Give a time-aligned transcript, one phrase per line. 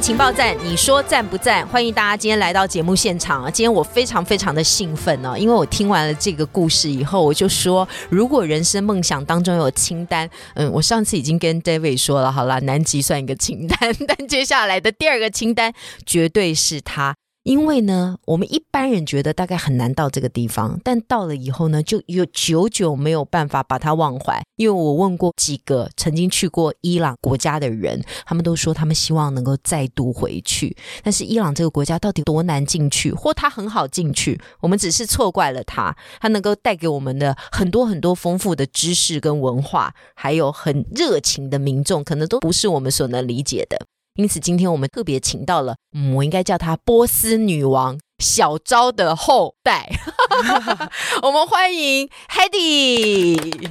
[0.00, 1.66] 情报站，你说赞不赞？
[1.68, 3.50] 欢迎大家今天来到节目现场啊！
[3.50, 15.72] 今天我非常非常的兴奋哦，因为我听完了这个故事以后，我就说，如果人生梦想当中有清单，嗯，我上次已经跟 David 说了，好啦，南极算一个清单，但接下来的第二个清单
[16.04, 17.16] 绝对是他。
[17.46, 24.42] 因为呢，我们一般人觉得大概很难到这个地方，但到了以后呢，就有久久没有办法把它忘怀。
[24.56, 30.76] 因为我问过几个曾经去过伊朗国家的人，他们都说他们希望能够再度回去。
[31.04, 35.96] 但是伊朗这个国家到底多难进去，或它很好进去，我们只是错怪了它。
[36.20, 43.86] 它能够带给我们的很多很多丰富的知识跟文化，还有很热情的民众，可能都不是我们所能理解的。
[44.16, 49.90] 因此，今天我们特别请到了，嗯，我应该叫她波斯女王小昭的后代。
[51.22, 53.68] 我们欢迎 Hedy。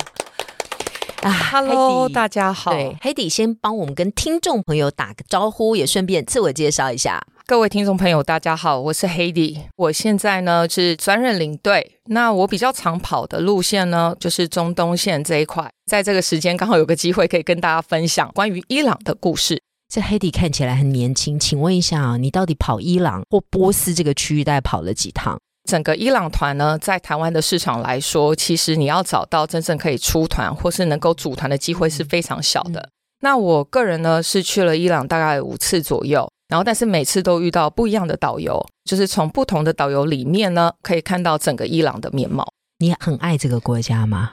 [1.24, 2.72] 啊，Hello，大家好。
[2.72, 7.20] 对，Hedy 先帮我们跟听众朋友打个招呼，也顺便自我介绍一下。
[7.48, 9.62] 各位听众朋友，大家好，我是 Hedy。
[9.78, 12.00] 我现在呢是专任领队。
[12.06, 15.68] 那我比较常跑的路线呢，就是中东线这一块。
[15.88, 19.64] 在这个时间，刚好有个机会可以跟大家分享关于伊朗的故事。
[19.96, 25.40] 这 Hedy 看起来很年轻，请问一下啊，你到底跑伊朗或波斯这个区域大概跑了几趟？
[25.70, 32.90] 整个伊朗团呢，在台湾的市场来说，其实你要找到真正可以出团或是能够组团的机会是非常小的。
[33.22, 42.46] 那我个人呢，是去了伊朗大概五次左右，然后但是每次都遇到不一样的导游，就是从不同的导游里面呢，可以看到整个伊朗的面貌。
[42.80, 44.32] 你很爱这个国家吗？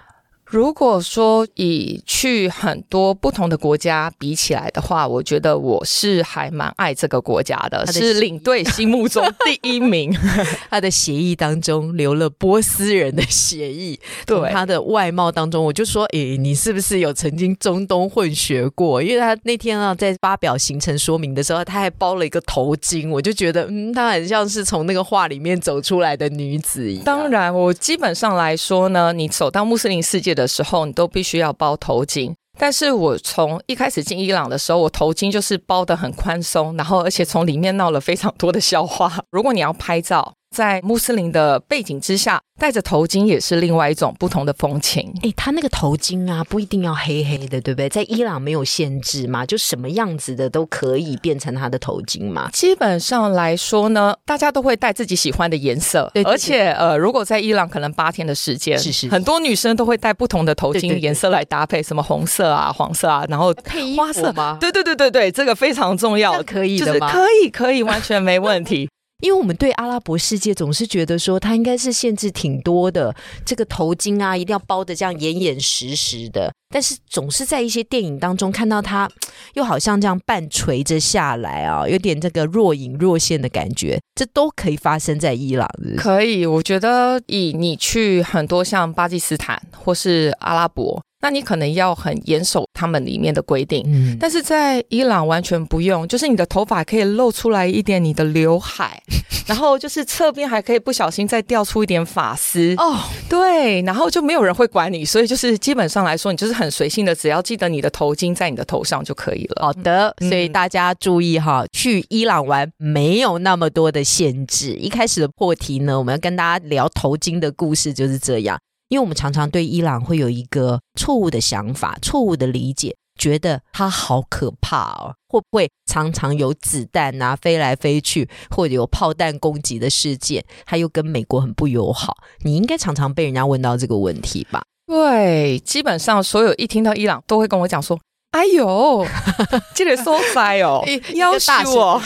[0.53, 10.15] 如果说以去很多不同的国家比起来的话，我觉得我是还蛮爱这个国家的，是领队心目中第一名。
[10.69, 19.03] 他的协议当中留了波斯人的协议， 对他的外貌当中，我就说，诶，你是不是有曾经中东混血过？
[19.03, 27.05] 因为他那天啊，在发表行程说明的时候，他还包了一个头巾，我就觉得，嗯，他很像是从那个画里面走出来的女子一样。
[27.07, 30.42] 当然，我基本上来说呢，你走到穆斯林世界的。
[30.43, 32.35] 的时候，你都必须要包头巾。
[32.59, 39.11] 但是我从一开始进伊朗的时候，我头巾就是包的很宽松，然后而且从里面闹了非常多的笑话。
[39.31, 40.35] 如果你要拍照。
[40.53, 45.13] 在穆斯林的背景之下，戴着头巾也是另外一种不同的风情。
[45.23, 47.89] 哎，他那个头巾啊，不一定要黑黑的，对不对？
[47.89, 52.51] 在伊朗没有限制嘛，就什么样子的都可以变成他的头巾嘛。
[52.53, 56.11] 基本上来说呢，大家都会戴自己喜欢的颜色。
[56.13, 64.59] 对，而且呃，如果在伊朗可能八天的时间，是是，很多女生都会戴不同的头巾颜色来搭配，什么红色啊、黄色啊，然后配花色吗？
[64.61, 67.11] 对对对对对，这个非常重要，可以的吗？
[67.11, 68.89] 可以可以，完全没问题。
[69.23, 73.15] 因为我们对阿拉伯世界总是觉得说，它应该是限制挺多的，
[73.47, 76.53] 这个头巾啊，一定要包的这样严严实实的。
[76.69, 79.09] 但是总是在一些电影当中看到它，
[79.55, 84.01] 又好像这样半垂着下来啊，有点这个若隐若现的感觉。
[84.15, 86.45] 这都可以发生在伊朗，可以。
[86.45, 91.01] 我觉得以你去很多像巴基斯坦或是阿拉伯。
[91.23, 99.01] 那你可能要很严守他们里面的规定，嗯，但是在伊朗完全不用，就是你的头发可以露出来一点你的刘海，
[99.47, 109.63] 然后就是侧边还可以不小心再掉出一点发丝哦，对，然后就没有人会管你，所以就是基本上来说，你就是很随性的，只要记得你的头巾在你的头上就可以了。
[109.63, 114.73] 好的，所以大家注意哈，去伊朗玩没有那么多的限制。
[114.75, 118.59] 一开始的破题呢，我们要跟大家聊头巾的故事，就是这样。
[118.93, 130.45] 因为我们常常对伊朗会有一个错误的想法、错误的理解，觉得它好可怕哦，会不会常常有子弹啊飞来飞去，或者有炮弹攻击的事件？
[130.67, 134.63] 它又跟美国很不友好，你应该常常被人家问到这个问题吧？
[134.87, 137.99] 对，基本上所有一听到伊朗都会跟我讲说。
[138.33, 139.07] 哎呦，
[139.75, 140.83] 这个说塞哦，
[141.15, 142.03] 要求哦，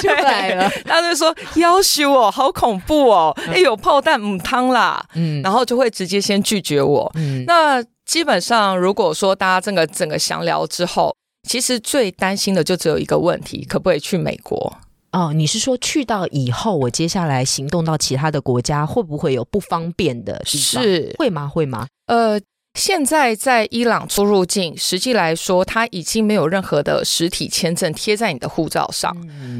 [0.00, 7.10] 出来了，他就说要求我，好恐怖哦，哎有炮弹唔汤啦，嗯，然后就会直接先拒绝我。
[7.14, 11.14] 嗯，那基本上如果说大家整个整个详聊之后，
[11.48, 14.76] 其实最担心的就只有一个问题，可不可以去美国？
[15.12, 20.42] 哦，你是说去到以后，我接下来行动到其他的国家，会不会有不方便的？
[20.44, 21.46] 是会吗？
[21.46, 21.86] 会吗？
[22.08, 22.40] 呃。
[22.76, 29.16] 现在在伊朗出入境，实际来说，它已经没有任何的实体签证贴在你的护照上，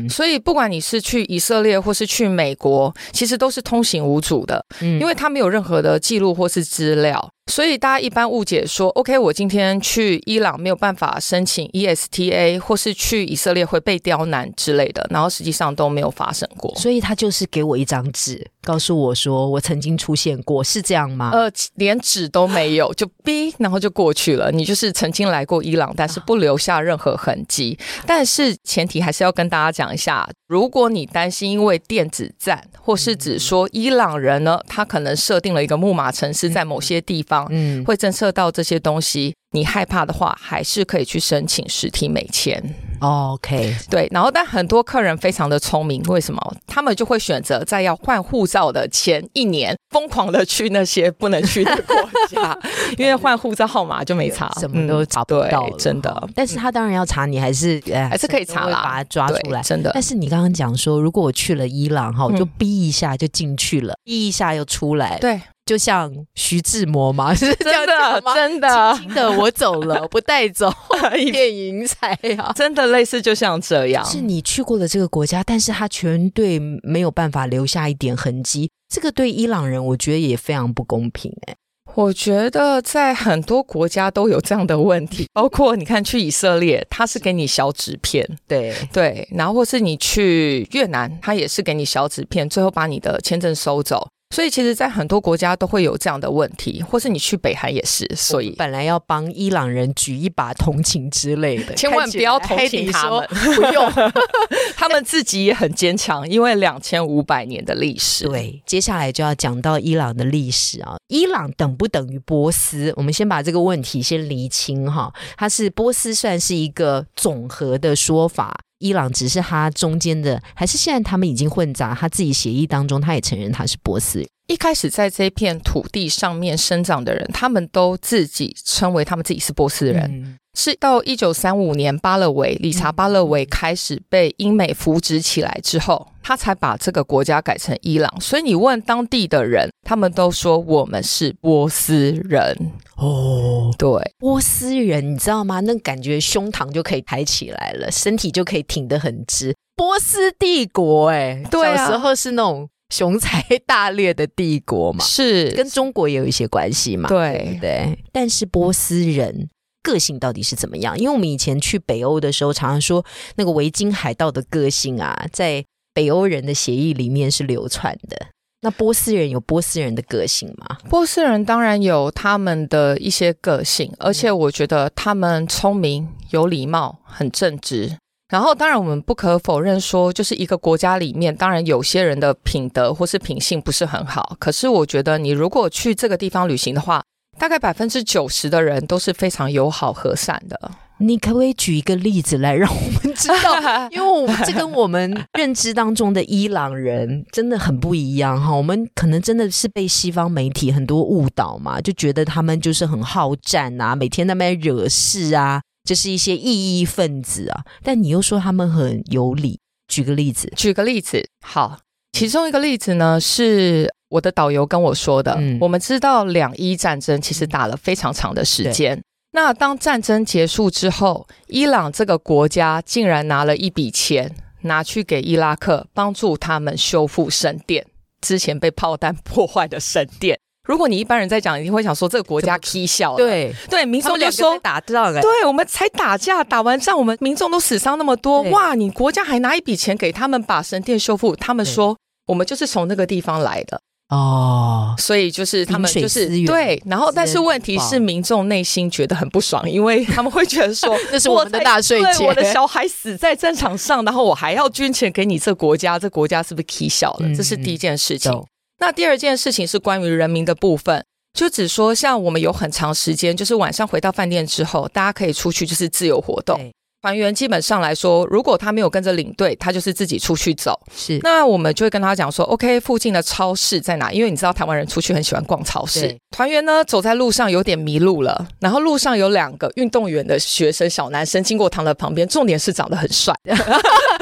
[0.08, 7.30] 所以不管你是去以色列或是去美国，其实都是通行无阻的，因为它没有任何的记录或是资料。
[7.48, 16.74] 所以大家一般误解说，OK，我今天去伊朗没有办法申请 ESTA，或是去以色列会被刁难之类的，然后实际上都没有发生过。
[16.74, 21.30] 所以他就是给我一张纸，告诉我说我曾经出现过，是这样吗？
[21.32, 24.50] 呃，连纸都没有，就哔然后就过去了。
[24.50, 27.78] 你就是曾经来过伊朗，但是不留下任何痕迹。
[28.04, 37.46] 但是前提还是要跟大家讲一下，如果你担心因为电子战，或是指说伊朗人呢，他可能设定了一个木马城市在某些地方。
[37.50, 39.34] 嗯，会侦测到这些东西。
[39.52, 42.62] 你害怕的话，还是可以去申请实体美签。
[43.00, 44.08] OK，对。
[44.10, 46.56] 然后，但很多客人非常的聪明，为什么？
[46.66, 51.94] 他们就会选择在要换护照的前一年，疯狂的去那些不能去的国
[52.28, 52.58] 家，
[52.98, 56.28] 因为换护照号码就没查， 什么都查不到，真的。
[56.34, 59.90] 但是他当然要查你，还是还是可以查啦，把他抓出来，真的。
[59.92, 65.40] 但是你刚刚讲说，如果我去了伊朗哈，我就逼一下就进去了，逼一下又出来，对。
[65.66, 70.72] 就像徐志摩嘛， 是这样的，真的，轻轻的我走了，不带走。
[71.18, 74.04] 一片云彩啊，真的类似就像这样。
[74.04, 81.56] 是你去过了这个国家，但是他全队没有办法留下一点痕迹，这个对伊朗人我觉得也非常不公平哎。
[81.94, 88.74] 我觉得在很多国家都有这样的问题， 包括你看去以色列，他是给你小纸片，对。
[88.92, 94.06] 对，然后或是你去越南，他也是给你小纸片，最后把你的签证收走。
[94.34, 98.06] 所以，其实，在很多国家都会有这样的问题，或是你去北韩也是。
[98.14, 103.90] 所以，本来要帮伊朗人举一把同情之类的，千万不要同情他们，不用，
[104.76, 108.26] 他们自己也很坚强，因为两千五百年的历史。
[108.28, 110.96] 对，接下来就要讲到伊朗的历史啊。
[111.06, 112.92] 伊朗等不等于波斯？
[112.96, 115.12] 我们先把这个问题先厘清哈。
[115.36, 118.58] 它是波斯，算是一个总和的说法。
[118.78, 121.94] 伊朗只是他中间的，还是现在他们已经混杂？
[121.94, 124.26] 他自己协议当中，他也承认他是波斯。
[124.48, 130.38] 一开始在这片土地上面生长的人，他们都自己称为他们自己是波斯人。
[130.56, 138.10] 是到一九三五年，巴勒维理查巴勒维开始被英美扶植起来之后，他才把这个国家改成伊朗。
[138.20, 142.72] 所以你问当地的人，他们都说我们是波斯人。
[142.96, 145.60] 哦，对，波斯人，你知道吗？
[145.60, 149.54] 那感觉胸膛就可以抬起来了，身体就可以挺得很直。
[149.76, 157.98] 波斯帝国，哎，对小时候是那种雄才大略的帝国嘛，是跟中国也有一些关系嘛，对对。
[158.10, 159.50] 但是波斯人
[159.86, 160.98] 个性到底是怎么样？
[160.98, 163.04] 因为我们以前去北欧的时候，常常说
[163.36, 168.26] 那个维京海盗的个性啊，在北欧人的协议里面是流传的。
[168.62, 170.78] 那波斯人有波斯人的个性吗？
[170.90, 177.96] 波斯人当然有他们的一些个性，而且我觉得他们聪明、有礼貌、很正直。
[178.28, 184.34] 然后，当然我们不可否认说，就是一个国家里面，当然有些人的品德或是品性不是很好。
[184.40, 187.04] 可是，我觉得你如果去这个地方旅行的话，
[187.38, 190.70] 大概百分之九十的人都是非常友好和善的。
[190.98, 193.60] 你可不可以举一个例子来让我们知道？
[193.92, 198.50] 因为我这跟我们认知当中的伊朗人真的很不一样哈。
[198.54, 207.62] 我们可能真的是被西方媒体很多误导嘛，就觉得他们就是很好战啊，每天在那边惹事啊，就是一些异义分子啊。
[207.82, 211.80] 但你又说他们很有理，举个例子，举个例子，好，
[212.12, 215.38] 其中一个例子呢是我的导游跟我说的。
[215.60, 219.02] 我们知道两伊战争其实打了非常长的时间。
[219.32, 227.86] 那当战争结束之后，伊朗这个国家竟然拿了一笔钱拿去给伊拉克，帮助他们修复神殿
[228.22, 230.38] 之前被炮弹破坏的神殿。
[230.66, 233.14] 如果你一般人在讲，一定会想说这个国家 K 笑。
[233.14, 238.74] 对对，民众就说打仗，对我们才打架，打完仗我们民众都死伤那么多，哇！
[238.74, 241.96] 你国家还拿一笔钱给他们把神殿修复，他们说
[242.26, 243.80] 我们就是从那个地方来的。
[244.08, 257.34] 哦，所以就是他们就是对，然后但是问题是民众内心觉得很不爽，因为他们会觉得说 这是我们的大税钱，我的小孩死在战场上，然后我还要捐钱给你这国家，这国家是不是 K 小了？
[257.34, 258.32] 这是第一件事情。
[258.78, 261.04] 那第二件事情是关于人民的部分，
[261.36, 266.70] 就只说像我们有很长时间，就是晚上回到饭店之后，大家可以出去就是自由活动。
[267.06, 270.76] 团员基本上来说，如果他没有跟着领队，他就是自己出去走。
[270.92, 274.10] 是，那我们就会跟他讲说，OK，附近的超市在哪？
[274.10, 276.18] 因为你知道台湾人出去很喜欢逛超市。
[276.32, 283.32] 团员呢走在路上有点迷路了，然后路上有两个运动员的学生小男生经过他的旁边，重点是长得很帅。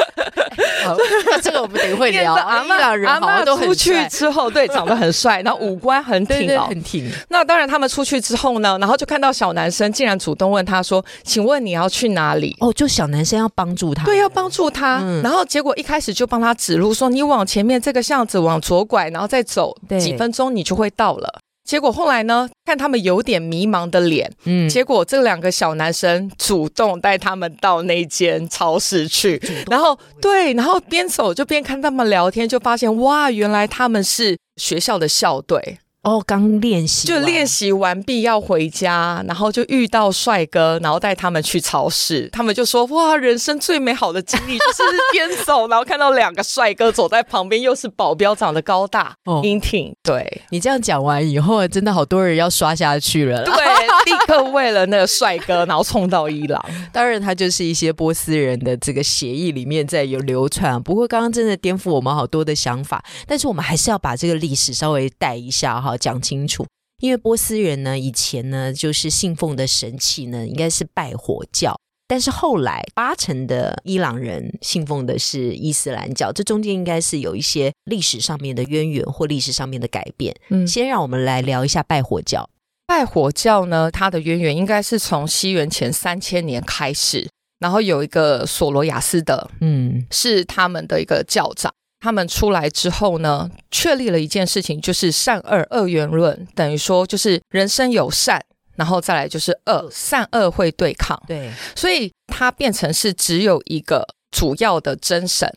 [1.42, 2.34] 这个我们等会聊。
[2.44, 7.10] 阿妈人阿妈都出去之后，对，长得很帅，然后五官很挺哦，很挺。
[7.28, 15.02] 那当然，他们出去之后呢，然后就看到小男生竟然主动问他说：“请问你要去哪里？”哦，就小男生要帮助他，对，要帮助他。
[15.22, 22.48] 然后结果一开始就帮他指路，说：“你往前面这个巷子往左拐，然后再走几分钟，你就会到了。”结果后来呢？
[22.66, 29.40] 看他们有点迷茫的脸，嗯，结果这两个小男生主动带他们到那间超市去，
[29.70, 35.78] 然后对，然后边走就边看他们聊天，就发现哇，原来他们是学校的校队。
[36.04, 42.28] 哦，刚练习就练习完毕要回家，然后就遇到帅哥，然后带他们去超市。
[42.30, 44.82] 他们就说：“哇，人生最美好的经历就是
[45.12, 53.42] 边走，然后看到两个帅哥走在旁边，又是保镖，长得高大、英挺。”对你这样讲完以后，真的好多人要刷下去了。
[53.42, 56.64] 对，立刻 为了那个帅哥，然后冲到伊朗。
[56.92, 60.82] 当然，他就是一些波斯人的这个协议里面在有流传。
[60.82, 63.04] 不过，刚刚真的颠覆我们好多的想法。
[63.26, 65.96] 但是，我们还是要把这个历史稍微带一下哈。
[65.96, 66.66] 讲清楚，
[67.00, 71.76] 因为波斯人呢，以前呢就是信奉的神器呢，应该是拜火教。
[72.06, 80.34] 但是后来八成的伊朗人信奉的是伊斯兰教，这中间应该是有一些历史上面的渊源或历史上面的改变。
[80.50, 82.46] 嗯，先让我们来聊一下拜火教。
[82.86, 91.72] 拜火教呢，它的渊源应该是从西元前三千年开始，然后有一个索罗亚斯的，嗯，是他们的一个教长。
[92.00, 98.38] 他们出来之后呢，确立了一件事情，就是善恶二元论，等于说就是人生有善，
[98.76, 101.18] 然后再来就是恶，善恶会对抗。
[101.26, 105.50] 对，所以它变成是只有一个主要的真神。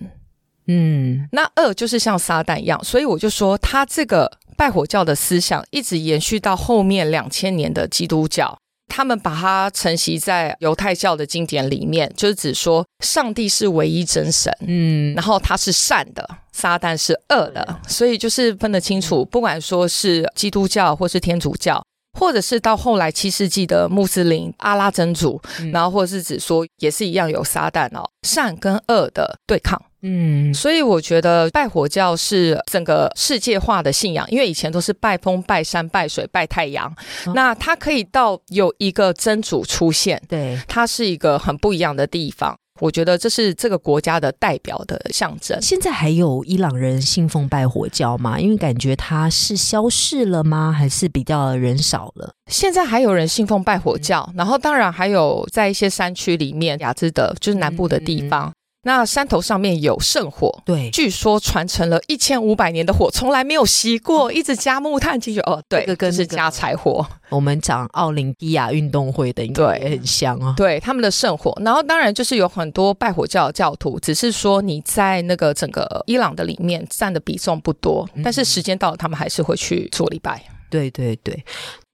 [0.68, 8.58] 嗯，那恶就是像撒旦一样，所以我就说，他这个拜火教的思想一直延续到后面两千年的基督教。
[8.90, 19.26] 他们把它承袭在犹太教的经典里面，就是指说上帝是唯一真神，嗯，然后他是善的，撒旦是恶的，所以就是分得清楚。
[19.26, 21.84] 不管说是基督教或是天主教，
[22.18, 25.40] 或者是到后来七世纪的穆斯林阿拉真主，
[25.74, 29.80] 然后或者是指说也是一样有撒旦哦，善跟恶的对抗。
[30.02, 36.94] 嗯，所以我觉得拜火教是整个世界化的信仰，因为以前都是拜风、拜山、拜水、拜太阳，
[37.34, 42.56] 那它可以到有一个真主出现，对，它是一个很不一样的地方。
[42.80, 45.60] 我觉得这是这个国家的代表的象征。
[45.60, 48.40] 现在还有伊朗人信奉拜火教吗？
[48.40, 50.72] 因为感觉它是消逝了吗？
[50.72, 52.32] 还是比较人少了？
[52.52, 58.54] 现在还有人信奉拜火教，然后当然还有在一些山区里面，雅兹德就是南部的地方。
[58.88, 65.42] 那山头上面有圣火，对，据说传承了一千五百年的火，从来没有熄过，一直加木炭进去。
[65.42, 67.06] 哦，对，这个是加柴火。
[67.28, 70.54] 我们讲奥林匹亚运动会的，对，很香啊。
[70.56, 80.42] 对，他们的圣火，然后当然就是有很多拜火教的教徒，只是说你在那个整个伊朗的里面占的比重不多，但是时间到了，他们还是会去做礼拜。
[80.70, 81.44] 对对对。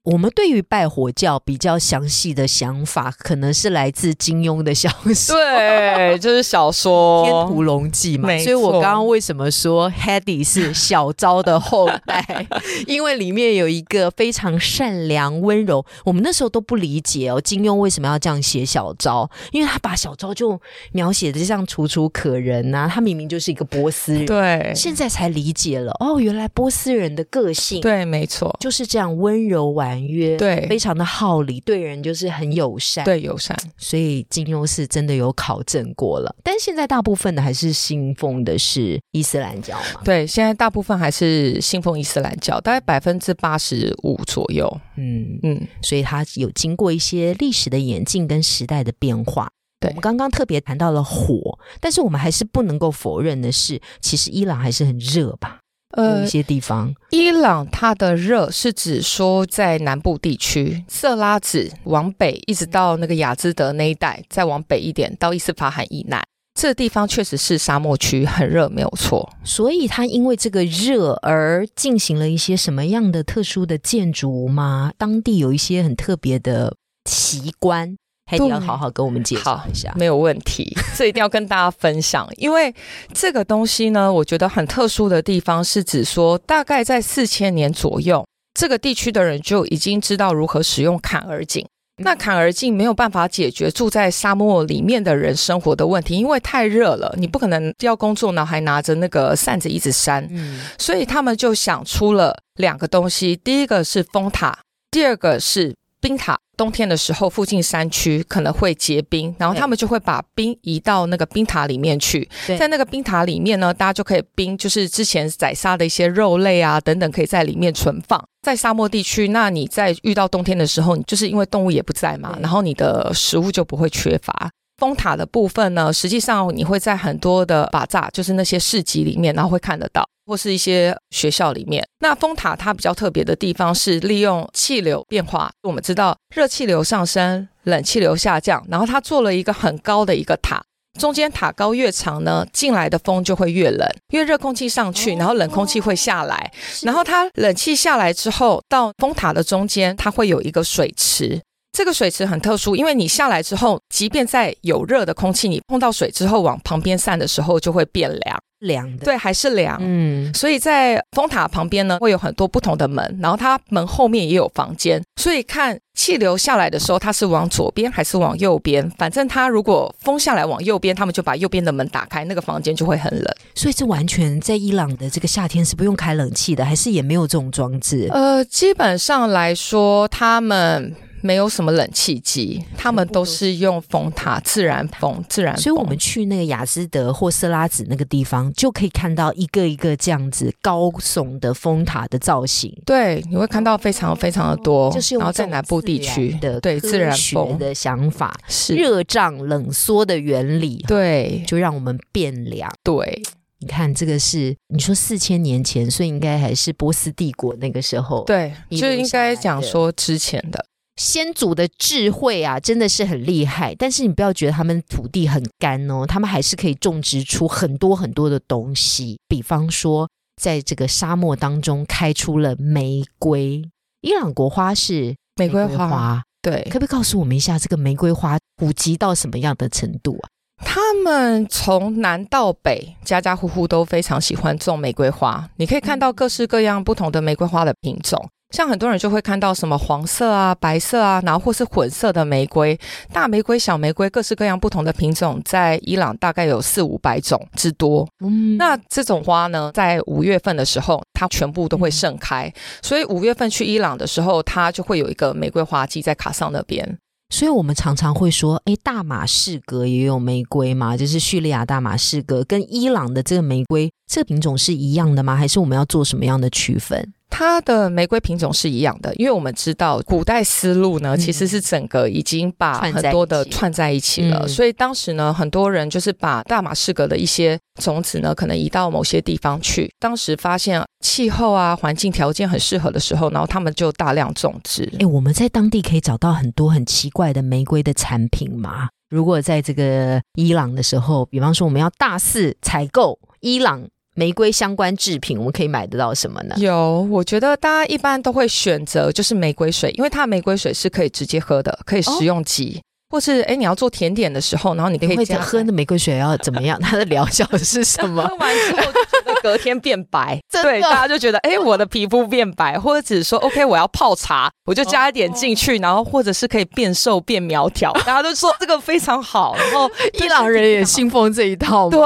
[0.04, 8.28] 我们对于拜火教比较详细的想法，可能是来自金庸的小说，对，就是小说《天屠龙记》嘛。
[8.36, 12.46] 所以我刚刚为什么说 Hedy 是小昭的后代？
[12.86, 15.82] 因为里面有一个非常善良温柔。
[16.04, 19.26] 我们那时候都不理解哦，金庸为什么要这样写小昭？
[19.52, 20.60] 因为他把小昭就
[20.92, 24.26] 描写的像楚楚可人呐，他明明就是一个波斯人。
[24.26, 29.93] 对，现在才理解了哦，原来波斯人的个性，对，没错，就是这样温柔婉。
[29.94, 36.34] 婉约，对，非常的好礼，对人就是很友善，对友善，所以金庸是真的有考证过了。
[36.42, 40.00] 但现在大部分的还是信奉的是伊斯兰教嘛？
[40.04, 44.80] 对，现在大部分还是信奉伊斯兰教，大概百分之八十五左右。
[44.96, 49.48] 嗯嗯，所以它有经过一些历史的演进跟时代的变化。
[49.82, 55.60] 我们刚刚特别谈到了火，但是我们还是不能够否认的是，其实伊朗还是很热吧？
[55.96, 66.22] 呃，一些地方，伊朗它的热是指说在南部地区，色拉子往北一直到那个雅兹德那一带，再往北一点到伊斯法罕以南，
[66.58, 69.32] 这个地方确实是沙漠区，很热，没有错。
[69.44, 74.92] 所以它因为这个热而进行了一些什么样的特殊的建筑吗？
[74.98, 77.96] 当地有一些很特别的奇观。
[78.26, 82.26] 还要好好跟我们介绍一下，没有问题， 这一定要跟大家分享。
[82.36, 82.74] 因为
[83.12, 88.26] 这个东西呢，我觉得很特殊的地方是指说，大概在四千年左右，
[88.58, 91.66] 这个地区的人就已经知道如何使用坎儿井。
[92.02, 100.26] 那坎儿井没有办法解决住在沙漠里面的人生活的问题，因为太热了，你不可能要工作呢，还拿着那个扇子一直扇。
[100.30, 104.58] 嗯，所以他们就想出了两个东西，第一个是风塔，
[104.90, 105.74] 第二个是。
[106.04, 112.28] 冰塔冬天的时候，附近山区可能会结冰，然后他们就会把冰移到那个冰塔里面去。
[112.58, 118.22] 在那个冰塔里面呢，大家就可以冰，就是之前宰杀的一些肉类啊等等，可以在里面存放。
[118.42, 124.50] 在沙漠地区，那你在遇到冬天的时候，你就是因为动物也不在嘛，然后你的食物就不会缺乏。
[124.76, 130.04] 风塔的部分呢，实际上你会在很多的把扎，就是那些市集里面，然后会看得到。
[130.26, 135.50] 或是一些学校里面，那风塔它比较特别的地方是利用气流变化。
[135.62, 140.62] 我们知道热气流上升，冷气流下降，然后它做了一个很高的一个塔，
[140.98, 146.52] 中间塔高越长呢，进来的风就会越冷，因为热空气上去，然后冷空气会下来，
[146.82, 151.40] 然后它冷气下来之后，到风塔的中间，它会有一个水池。
[151.76, 158.38] 这个水池很特殊，因为你下来之后，即便在有热的空气，你碰到水之后往旁边散的时候，就会变凉。
[158.64, 159.78] 凉的，对，还是凉。
[159.80, 168.90] 嗯，所以在风塔旁边呢，会有很多不同的门，然后它门后面也有房间，所以看气流下来的时候，它是往左边还是往右边？
[168.98, 173.34] 反正它如果风下来往右边，他们就把右边的门打开，那个房间就会很冷。
[173.54, 178.08] 所以这完全在伊朗的这个夏天是不用开冷气的，还是也没有这种装置？
[178.10, 180.94] 呃，基本上来说，他们。
[181.24, 185.56] 没有什么冷气机，他们都是用风塔，自然风，自然。
[185.56, 192.70] 所以我们去那个雅斯德或色拉子那个地方，就可以看到一个一个这样子高耸的风塔的造型。
[192.84, 202.70] 对，你会看到非常非常的多，就是然后在南部地区的对自然风的想法是热胀冷缩的原理，对，就让我们变凉。
[202.82, 203.22] 对，
[203.60, 210.66] 你看这个是你说四千年前，所以应该还是波斯帝国那个时候，对，就应该讲说之前的。
[210.96, 213.74] 先祖的智慧啊，真的是很厉害。
[213.74, 219.18] 但是你不要觉得他们土地很干哦，他们还是可以种植出很多很多的东西。
[219.26, 220.08] 比方说，
[220.40, 223.62] 在这个沙漠当中开出了玫瑰。
[224.02, 226.62] 伊朗国花是玫瑰花，对。
[226.70, 230.28] 可不可以告诉我们一下，这个玫瑰花普及到什么样的程度啊？
[230.64, 235.50] 他们从南到北，家家户户都非常喜欢种玫瑰花。
[235.56, 238.28] 你可以看到各式各样不同的玫瑰花的品种。
[238.54, 242.78] 像很多人就会看到什么黄色啊、白色啊，然后或是混色的玫瑰，
[243.12, 248.08] 大玫瑰、小玫瑰，各式各样不同的品种，在伊朗大概有四五百种之多。
[248.24, 256.96] 嗯，那这种花呢，在五月份的时候，它全部都会盛开，所以五月份去伊朗的时候，它就会有一个玫瑰花季在卡上那边。
[257.30, 260.96] 所以我们常常会说，哎，大马士革也有玫瑰吗？
[260.96, 265.34] 就是叙利亚大马士革跟伊朗的这个玫瑰，这个品种是一样的吗？
[265.34, 267.12] 还是我们要做什么样的区分？
[267.36, 279.92] 它的玫瑰品种是一样的，因为我们知道古代丝路呢，其实是整个已经把很多的串在一起了，所以当时呢，很多人就是把大马士革的一些种子呢，可能移到某些地方去。
[279.98, 284.88] 当时发现气候啊、环境条件很适合的时候，然后他们就大量种植。
[285.00, 288.90] 哎，我们在当地可以找到很多很奇怪的玫瑰的产品吗？
[289.10, 293.88] 如果在这个伊朗的时候，比方说我们要大肆采购伊朗。
[294.14, 296.54] 玫瑰相关制品，我们可以买得到什么呢？
[296.58, 302.80] 有，我觉得大家一般都会选择就是玫瑰水，因为它玫瑰水是可以直接喝的，可以食用级。
[303.10, 306.76] 或是哎，你要做甜点的时候，然后你可以喝那玫瑰水要怎么样？
[306.80, 308.20] 它的疗效是什么？
[308.26, 319.54] 喝完之后就觉得隔天变白， 对，大家就觉得哎，我的皮肤变白，或者只是说 OK，我要泡茶，我就加一点进去，然后或者是可以变瘦变苗条，大家都说这个非常好。
[319.56, 322.00] 然后 伊朗人也信奉这一套，对，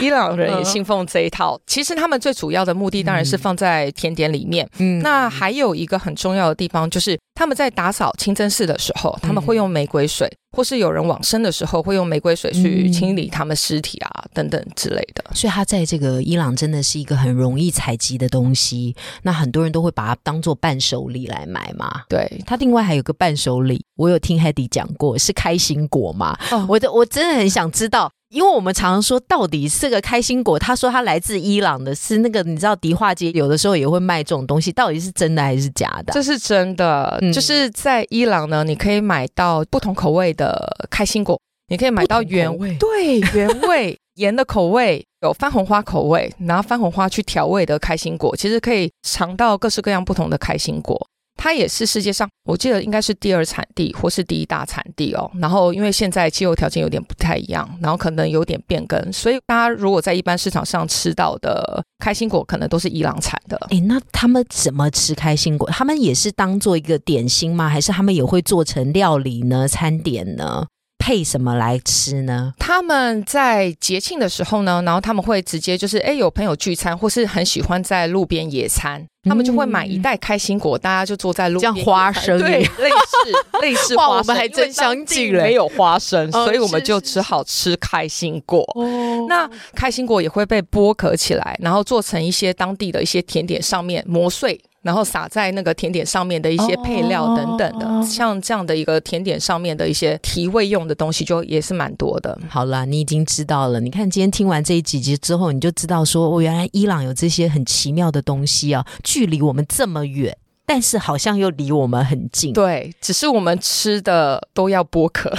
[0.00, 1.58] 伊朗人也信奉这一套。
[1.66, 4.68] 其实他们最主要的目的当然是放在甜点里面。
[4.78, 7.18] 嗯，那还有一个很重要的地方就是。
[7.38, 15.24] 他们在打扫清真寺的时候，他们会用玫瑰水，或是有人往生的时候，会用玫瑰水去清理他们尸体啊，等等之类的。
[15.34, 18.96] 所以，它在这个伊朗真的是一个很容易采集的东西。
[19.22, 22.02] 那很多人都会把它当做伴手礼来买嘛。
[22.08, 26.38] 对，它另外还有个伴手礼，我有听 Hedy 讲过，是开心果嘛。
[26.68, 28.10] 我的，我真的很想知道。
[28.30, 30.58] 因为我们常常说，到底是个开心果。
[30.58, 36.12] 他说他来自伊朗的，是那个你知道迪化街有的时候也会卖这种东西，到底是真的还是假的？
[36.12, 51.08] 这是真的，就是在伊朗呢，你可以买到不同口味的开心果，你可以买到原味，对原味盐的口味，有番红花口味，拿番红花去调味的开心果，其实可以尝到各式各样不同的开心果。
[51.38, 55.30] 它也是世界上，我记得应该是第二产地或是第一大产地哦。
[55.40, 63.56] 然后因为现在气候条件有点不太一样，然后可能有点变更，所以大家如果在一般市场上吃到的开心果，可能都是伊朗产的。
[63.70, 65.70] 诶，那他们怎么吃开心果？
[65.70, 67.68] 他们也是当做一个点心吗？
[67.68, 69.68] 还是他们也会做成料理呢？
[69.68, 70.66] 餐点呢？
[71.08, 72.52] 配什么来吃呢？
[72.58, 88.60] 他们在节庆的时候呢，然后他们会直接就是，哎，有朋友聚餐，或是很喜欢在路边野餐，他们就会买一袋开心果，大家就坐在路边，像花生，对，类似 类似花生，还真相近了，没有花生，所以我们就只好吃开心果。
[88.74, 94.60] 哦，那开心果也会被剥壳起来，然后做成一些当地的一些甜点上面磨碎。
[94.88, 102.38] 然后撒在那个甜点上面的一些配料等等的，像这样的一个甜点上面的一些提味用的东西，就也是蛮多的。
[102.48, 103.80] 好了，你已经知道了。
[103.80, 110.34] 你看今天听完这一几集之后，你就知道说，哦，原来伊朗有这些很奇妙的东西啊，距离我们这么远。
[110.68, 115.32] 但是好像又离我们很近，对，只是我们吃的都要剥壳。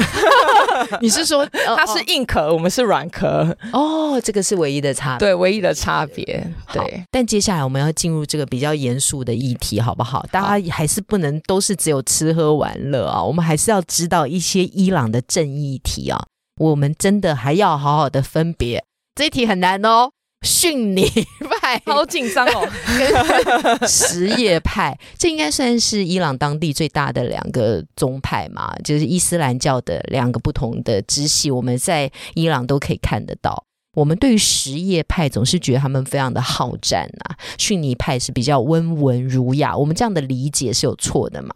[1.01, 3.55] 你是说它是硬壳，我们是软壳？
[3.71, 6.25] 哦，这个是唯一的差，对，唯一的差别。
[6.73, 10.25] 对，但接下来我们要进入这个比较严肃的议题，好不好？
[10.31, 16.25] 大家还是不能都是只有吃喝玩乐啊，我们还是要知道一些伊朗的正议题啊。
[16.59, 20.09] 我们真的还要好好的分别，这一题很难哦。
[20.41, 21.03] 逊尼
[21.77, 22.67] 派 好紧张哦，
[23.87, 33.65] 什叶派，这应该算是伊朗当地最大的两个宗派嘛，就是伊斯兰教的两个不同的支系，我们在伊朗都可以看得到。
[33.95, 41.49] 我们对于什叶派总是觉得他们非常的好战啊，逊尼派是比较温文儒雅，我们这样的理解是有错的吗？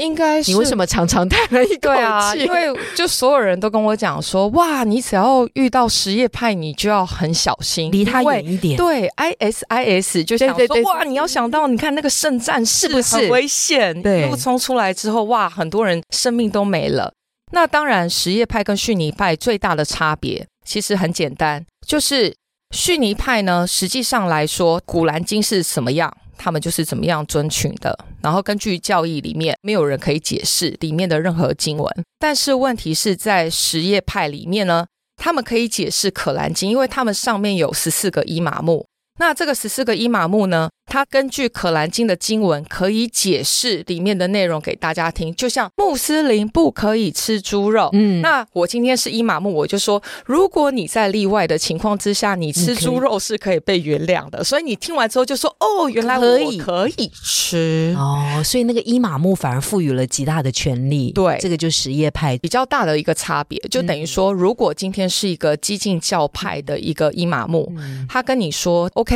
[0.00, 1.90] 应该是你为什么常常叹了一口
[2.32, 2.44] 气？
[2.44, 8.76] 因为就所有人都跟我讲说，哇，你只要遇到什叶派，你就要很小心，离他远一点。
[8.76, 14.02] 对，ISIS 就想说，哇，你要想到，你看那个圣战是不是很危险？
[14.02, 17.12] 对，路冲出来之后，哇，很多人生命都没了。
[17.52, 22.34] 那当然，什叶派跟逊尼派最大的差别其实很简单，就是
[22.70, 26.16] 逊尼派呢，实际上来说，古兰经是什么样？
[26.42, 31.86] 他们就是怎么样遵循的，然后根据教义里面，没有人可以解释里面的任何经文。
[32.18, 38.86] 但是问题是在什叶派里面呢，他们可以解释可兰经，因为他们上面有十四个伊玛目。
[39.18, 40.70] 那这个十四个伊玛目呢？
[40.86, 45.32] 它根据《可兰经》的经文，可以解释里面的内容给大家听。
[45.36, 54.42] 就像穆斯林不可以吃猪肉，嗯，那我今天是伊玛目，我就说，如果你在例外的情况之下，你吃猪肉是可以被原谅的。
[54.42, 58.42] 所以你听完之后就说，哦，原来可以可以吃哦。
[58.44, 61.12] 所以那个伊玛目反而赋予了极大的权利。
[61.12, 67.72] 对，这个就什叶派比较大的一个差别，就等于说，如果今天是一个激进教派的一个伊玛目，
[68.08, 69.09] 他跟你说，OK，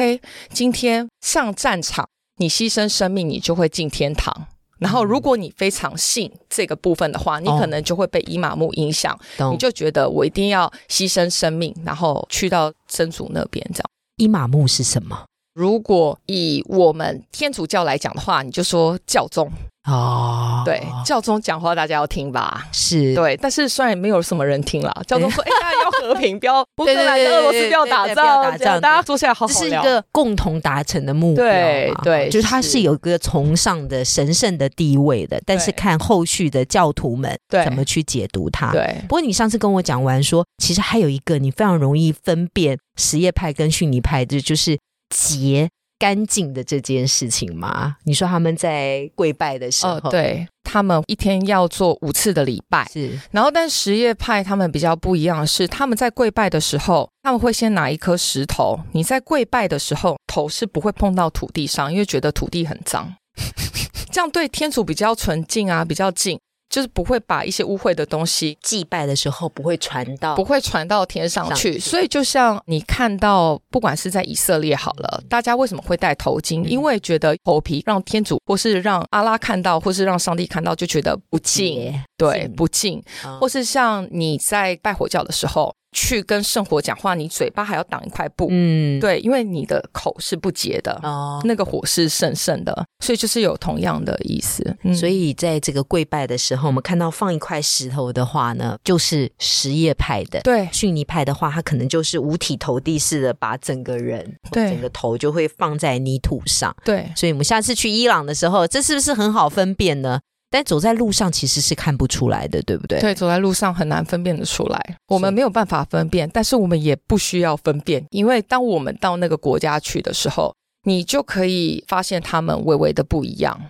[0.52, 2.09] 今天上战场。
[2.38, 4.48] 你牺牲生命，你就会进天堂。
[4.80, 9.16] 然后，如果你非常信这个部分的话，你可能就会被伊玛目影响，
[9.52, 13.64] 你就觉得我一定要牺牲生命，然后去到真主那边。
[13.72, 13.85] 这样，
[14.16, 15.26] 伊玛目是什么？
[15.54, 19.48] 如果以我们天主教来讲的话，你就说教宗。
[19.87, 22.66] 哦，对，教宗讲话大家要听吧？
[22.73, 38.73] 是对，但是虽然没有什么人听了，教宗说：“哎，大家要和平，不要乌克兰跟俄罗斯不要打仗，打仗，大家坐下来好好聊。”是一个共同达成的目标，对对，就是它是有一个崇尚的神圣的地位的，但是看后续的教徒们怎么去解读它。
[38.73, 44.79] 对，不过你上次跟我讲完说，其实还有一个你非常容易分辨什叶派跟逊尼派的，就是
[45.11, 45.68] 结。
[45.98, 47.96] 干净的这件事情吗？
[48.04, 53.18] 你说他们在跪拜的时候，对他们一天要做五次的礼拜，是。
[53.30, 58.78] 然后，但什叶派他们比较不一样的是，他们在跪拜的时候，他们会先拿一颗石头。
[58.92, 63.14] 你在跪拜的时候，头是不会碰到土地上，因为觉得土地很脏，
[64.11, 66.38] 这样对天主比较纯净啊，比较近。
[66.74, 71.78] 就是不会把一些污秽的东西祭拜的时候不会传到，不会传到天上去。
[71.78, 76.64] 所以就像你看到，不管是在以色列好了，大家为什么会戴头巾？
[76.64, 83.00] 因为觉得头皮让天主或是让阿拉看到，或是让上帝看到，就觉得不敬，对，不敬。
[83.40, 85.72] 或是像你在拜火教的时候。
[85.94, 94.76] 去跟圣火讲话，你嘴巴还要挡一块布，嗯，对，因为你的口是不洁的，哦，那个火是神圣的，所以就是有同样的意思。
[94.92, 106.74] 所以在这个跪拜的时候，我们看到放一块石头的话呢，就是什叶派的；对，逊尼派的话，他可能就是五体投地似的，把整个人，对，整个头就会放在泥土上。
[106.85, 110.20] 对，所以我们下次去伊朗的时候，这是不是很好分辨呢？
[110.55, 113.01] 但走在路上其实是看不出来的，对不对？
[113.01, 114.97] 对，走在路上很难分辨得出来。
[115.09, 123.61] 我们没有办法分辨，但是我们也不需要分辨，因为当我们到那个国家去的时候，你就可以发现他们微微的不一样。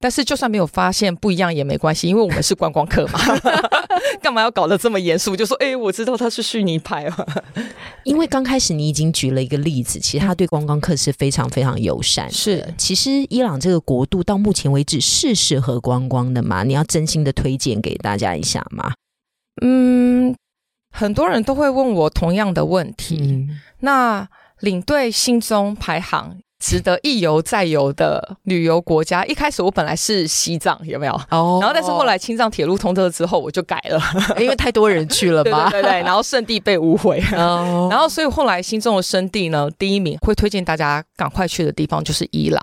[0.00, 3.18] 但是就算没有发现不一样也没关系，因为我们是观光客嘛，
[4.22, 5.34] 干嘛要搞得这么严肃？
[5.34, 7.26] 就说哎，我知道他是虚拟派啊。
[8.04, 12.30] 因为刚开始你已经举了一个例子，其实他对观光客是非常非常友善。
[12.30, 16.62] 是，其实伊朗这个国度到目前为止是适合观光的嘛？
[16.62, 18.92] 你要真心的推荐给大家一下嘛？
[19.62, 20.36] 嗯，
[20.94, 23.48] 很多人都会问我同样的问题。
[23.80, 24.28] 那
[24.60, 26.38] 领队心中排行。
[26.68, 31.12] 值得一游再游的旅游国家，一开始我本来是西藏，有没有？
[31.30, 31.56] 哦。
[31.62, 33.98] 然后但是后来青藏铁路通车之后，我就改了，
[34.38, 35.68] 因为太多人去了嘛。
[35.72, 36.00] 对对对。
[36.02, 37.22] 然后圣地被污毁。
[37.32, 37.88] 哦。
[37.90, 42.62] 然后所以后来心中的圣地呢，第一名会推荐大家赶快去的地方就是伊朗。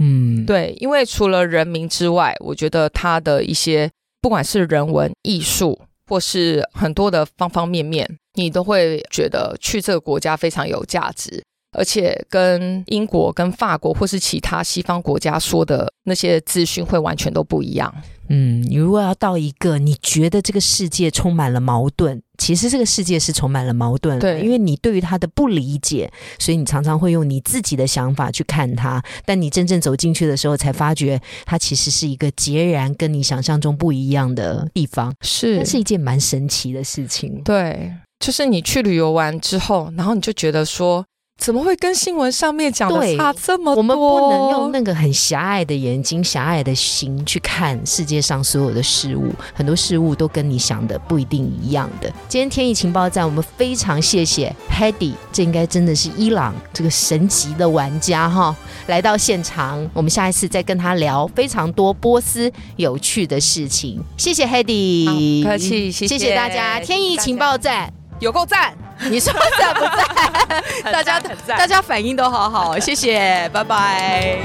[0.00, 0.44] 嗯。
[0.44, 3.88] 对，因为除了人民之外，我觉得它的一些
[4.20, 11.40] 不管是人文、艺术，或是很多的方方面面，你都会觉得去这个国家非常有价值。
[11.74, 17.94] 而且跟英国、跟法国或是其他西方国家说的那些资讯会完全都不一样。
[18.30, 24.18] 嗯，你如果要到一个你觉得这个世界充满了矛盾，其实这个世界是充满了矛盾。
[24.18, 29.02] 对，因为你对于他的不理解，所以你常常会用你自己的想法去看他。
[29.26, 35.14] 但你真正走进去的时候，才发觉它其实是一个截然跟你想象中不一样的地方。
[35.20, 37.42] 是，是一件蛮神奇的事情。
[37.44, 41.04] 对，就是你去旅游完之后，然后你就觉得说。
[41.36, 43.76] 怎么会跟新闻上面讲的差这么多？
[43.76, 52.10] 我们不能用那个很狭隘的眼睛、狭隘的心去看世界上所有的事物，很多事物都跟你想的不一定一样的。
[52.28, 59.86] 今天天意情报站，我们非常谢谢 Hedy，这应该真的是伊朗这个神级的玩家哈，来到现场。
[59.92, 64.02] 我们下一次再跟他聊非常多波斯有趣的事情。
[64.16, 66.80] 谢谢 Hedy，客气，谢谢大家。
[66.80, 67.92] 天意情报站
[68.24, 68.72] 有够赞。
[69.10, 70.02] 你说在不在？
[70.90, 74.38] 大家大家反应都好好，谢谢，拜拜。